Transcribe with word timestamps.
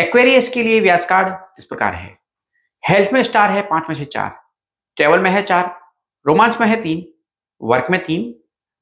Aquarius 0.00 0.48
के 0.48 0.62
लिए 0.62 0.80
व्यास 0.80 1.06
card 1.06 1.28
इस 1.58 1.64
प्रकार 1.64 1.94
है। 1.94 2.14
हेल्थ 2.88 3.12
में 3.12 3.22
स्टार 3.22 3.50
है 3.50 3.62
पाँच 3.62 3.84
में 3.88 3.94
से 3.94 4.04
चार। 4.04 4.30
ट्रेवल 4.96 5.18
में 5.18 5.30
है 5.30 5.42
चार। 5.42 5.80
रोमांस 6.26 6.60
में 6.60 6.66
है 6.68 6.82
तीन। 6.82 7.04
वर्क 7.62 7.86
में 7.90 8.04
तीन। 8.04 8.34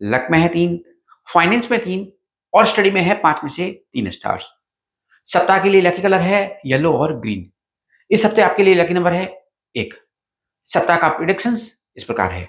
लक 0.03 0.29
में 0.31 0.39
है 0.39 0.49
तीन। 0.49 0.79
फाइनेंस 1.35 1.71
में 1.71 1.81
तीन। 1.81 2.12
और 2.54 2.67
स्टडी 2.67 2.91
में 2.91 3.01
है 3.01 3.15
पाँच 3.15 3.41
में 3.45 3.51
से 3.51 3.71
तीन 3.93 4.11
स्टार्स 4.11 4.51
सप्ताह 5.27 5.62
के 5.62 5.69
लिए 5.69 5.81
लकी 5.81 6.03
कलर 6.03 6.21
है 6.21 6.61
येलो 6.67 6.93
और 6.93 7.19
ग्रीन 7.21 7.50
इस 8.11 8.25
हफ़्ते 8.25 8.43
आपके 8.43 8.62
लिए 8.62 8.75
लकी 8.75 8.95
नंबर 8.95 9.12
है 9.12 9.43
एक। 9.77 9.95
सप्ताह 10.62 10.96
का 10.96 11.09
प्रिडिक्शन 11.09 11.53
इस 11.96 12.05
प्रकार 12.05 12.32
है। 12.32 12.48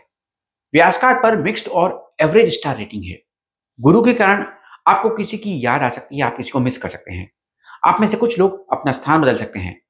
व्यास 0.74 0.98
कार्ड 0.98 1.24
पर 1.24 1.38
मिक्स्ड 1.38 1.68
और 1.68 2.16
एवरेज 2.22 2.54
स्टार 2.60 2.78
रेटिंग 2.78 3.06
है। 3.06 3.20
गुरु 3.80 4.04
के 4.04 4.14
कारण 4.14 4.46
आपको 4.88 5.10
किसी 5.10 5.38
की 5.38 5.66
याद 5.66 5.84
आ 5.84 5.90
सकती 5.90 6.18
है, 6.18 6.24
आप 6.24 6.38
किसी 6.38 6.52
को 6.52 6.60
मिस 6.60 6.78
कर 6.78 6.90
सकते 6.90 7.14
हैं। 7.14 7.32
आप 7.86 8.02
में 8.02 8.08
से 8.08 8.18
कुछ 8.18 8.40
लोग 8.40 8.74
अपना 8.74 8.92
स्थान 8.92 9.22
बदल 9.22 9.36
सकते 9.36 9.60
हैं। 9.60 9.82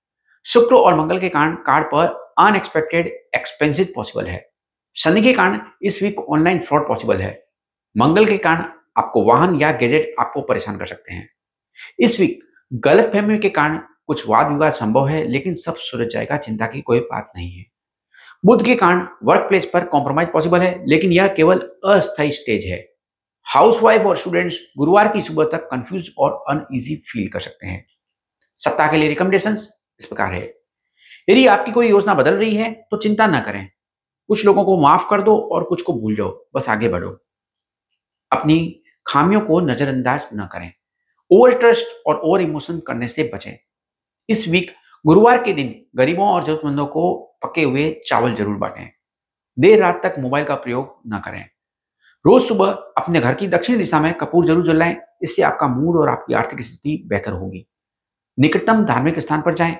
शुक्र 0.46 0.76
और 0.76 0.96
मंगल 0.96 1.20
के 1.20 1.30
कारण 1.30 1.56
कार्ड 1.56 1.86
पर 1.86 2.34
अनएक्सपेक्टेड 2.40 3.08
एक्सपेंसिव 3.36 3.88
पॉसिबल 3.96 4.28
है। 4.28 4.50
शनि 4.96 5.22
के 5.22 5.34
कारण 5.34 5.60
इस 5.82 6.04
वीक 6.04 6.20
ऑनलाइन 6.20 6.60
फ्रॉड 6.60 6.88
पॉसिबल 6.88 7.18
है। 7.18 7.46
मंगल 7.98 8.26
के 8.26 8.38
कारण 8.38 8.64
आपको 8.98 9.24
वाहन 9.24 9.56
या 9.56 9.72
गैजेट 9.72 10.16
आपको 10.20 10.42
परेशान 10.42 10.78
कर 10.78 10.86
सकते 10.86 11.14
हैं। 11.14 11.30
इस 12.00 12.20
वीक 12.20 12.40
गलत 12.74 13.12
फहमी 13.14 13.38
के 13.38 13.50
कारण 13.50 13.78
कुछ 13.78 14.30
वाद 14.30 14.48
विवाद 14.48 14.72
संभव 14.72 15.08
है, 15.08 15.28
लेकिन 15.28 15.54
सब 15.54 15.76
सुलझ 15.76 16.14
जाएगा, 16.14 16.38
चिंता 16.38 16.66
की 16.66 16.82
कोई 16.82 17.00
बात 17.00 17.32
नहीं 17.36 17.52
है। 17.52 17.66
बुद्ध 18.46 18.66
के 18.66 18.76
कारण 18.76 19.08
वर्क 19.24 19.42
प्लेस 19.42 19.66
पर 19.66 19.86
कॉम्प्रोमाइज 19.86 20.30
पॉसिबल 20.30 20.60
है, 20.60 20.86
लेकिन 20.88 21.12
यह 21.12 21.28
केवल 21.28 21.60
अस्थायी 21.86 22.32
स्टेज 22.32 22.66
है। 22.66 22.99
हाउसवाइफ 23.50 24.02
और 24.02 24.16
स्टूडेंट्स 24.18 24.60
गुरुवार 24.78 25.08
की 25.08 25.22
सुबह 25.22 25.46
तक 25.52 25.68
कंफ्यूज 25.72 26.12
और 26.18 26.32
अनईजी 26.50 26.96
फील 27.08 27.28
कर 27.28 27.40
सकते 27.40 27.68
हैं। 27.68 27.86
सप्ताह 28.62 28.92
के 28.92 28.98
लिए 28.98 29.08
रिकमेंडेशन 29.10 29.54
इस 29.54 30.06
प्रकार 30.06 30.34
है। 30.34 30.42
यदि 31.28 31.46
आपकी 31.48 31.72
कोई 31.72 31.90
योजना 31.90 32.14
बदल 32.14 32.36
रही 32.36 32.56
है 32.56 32.72
तो 32.92 32.98
चिंता 32.98 33.28
ना 33.28 33.40
करें। 33.40 33.68
कुछ 34.30 34.46
लोगों 34.46 34.64
को 34.64 34.80
माफ़ 34.82 35.08
कर 35.10 35.22
दो 35.22 35.38
और 35.54 35.64
कुछ 35.64 35.82
को 35.82 35.94
भूल 35.94 36.16
जाओ। 36.16 36.30
बस 36.56 36.70
आगे 36.70 36.90
बढ़ो। 36.90 37.10
अपनी 38.32 38.84
खामियों 39.06 39.42
को 39.42 39.60
नजरअंदाज 39.62 40.30
न 40.34 40.48
करें। 40.52 40.72
ओवर 41.32 41.60
ट्रस्ट 41.60 42.08
और 42.08 42.16
ओवर 42.16 42.42
इमोशन 42.42 42.80
करने 42.80 43.08
से 43.08 43.30
बचें। 43.34 43.54
इस 44.30 44.48
वीक 44.48 44.72
गुरुवार 45.06 45.44
के 45.44 45.54
दिन 45.54 45.76
गरीबों 45.96 46.28
और 46.28 46.44
जरूरतमंदों 46.44 46.86
को 46.86 47.16
पके 47.44 47.64
हुए 47.64 47.92
चावल 48.08 48.34
ज़रूर 48.36 48.58
बांटें। 48.58 48.90
देर 49.58 49.80
रात 49.80 50.02
तक 50.04 50.20
मोबाइल 50.20 50.46
का 50.46 50.56
प्रयोग 50.56 51.02
न 51.08 51.20
करें। 51.20 51.46
रोज 52.26 52.42
सुबह 52.42 52.70
अपने 52.98 53.20
घर 53.20 53.34
की 53.34 53.48
दक्षिण 53.48 53.78
दिशा 53.78 54.00
में 54.00 54.14
कपूर 54.14 54.46
ज़रूर 54.46 54.64
जलाएँ, 54.64 54.96
इससे 55.22 55.42
आपका 55.42 55.68
मूड 55.68 55.96
और 55.96 56.10
आपकी 56.10 56.34
आर्थिक 56.34 56.62
स्थिति 56.62 57.04
बेहतर 57.08 57.32
होगी। 57.32 57.66
निकटतम 58.38 58.84
धार्मिक 58.86 59.20
स्थान 59.20 59.42
पर 59.42 59.54
जाएँ। 59.54 59.76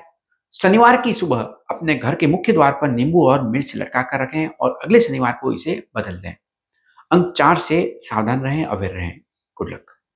शनिवार 0.54 1.02
की 1.02 1.14
सुबह 1.14 1.40
अपने 1.72 1.96
घर 1.96 2.16
के 2.16 2.28
मुख्य 2.28 2.54
द्वार 2.54 2.72
पर 2.72 2.92
नींबू 2.92 3.28
और 3.28 3.48
मिर्च 3.50 3.76
लटका 3.76 4.02
कर 4.02 4.22
रखें 4.22 4.48
और 4.48 4.78
अगले 4.84 5.00
शनिवार 5.00 5.38
को 5.42 5.54
इसे 5.54 5.84
बदल 5.98 6.20
दें। 6.20 6.34
अंक 7.12 7.34
चार 7.38 7.56
से 7.58 7.98
सावधान 8.02 8.42
रहें 8.42 8.66
अवेयर 8.66 8.94
रहें। 8.94 9.20
Good 9.58 9.70
luck 9.70 9.99